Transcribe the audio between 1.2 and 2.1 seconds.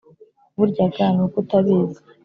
uko utabizi